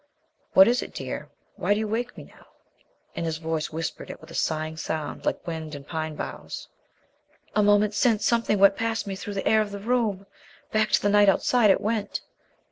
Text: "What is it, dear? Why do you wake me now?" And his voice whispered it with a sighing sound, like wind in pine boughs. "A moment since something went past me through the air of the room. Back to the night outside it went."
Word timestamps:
"What 0.53 0.67
is 0.67 0.81
it, 0.81 0.95
dear? 0.95 1.29
Why 1.57 1.75
do 1.75 1.79
you 1.79 1.87
wake 1.87 2.17
me 2.17 2.23
now?" 2.23 2.47
And 3.15 3.23
his 3.23 3.37
voice 3.37 3.69
whispered 3.69 4.09
it 4.09 4.19
with 4.19 4.31
a 4.31 4.33
sighing 4.33 4.75
sound, 4.77 5.27
like 5.27 5.45
wind 5.45 5.75
in 5.75 5.83
pine 5.83 6.15
boughs. 6.15 6.67
"A 7.55 7.61
moment 7.61 7.93
since 7.93 8.25
something 8.25 8.57
went 8.57 8.75
past 8.75 9.05
me 9.05 9.15
through 9.15 9.35
the 9.35 9.47
air 9.47 9.61
of 9.61 9.69
the 9.69 9.77
room. 9.77 10.25
Back 10.71 10.89
to 10.93 11.01
the 11.03 11.09
night 11.09 11.29
outside 11.29 11.69
it 11.69 11.81
went." 11.81 12.21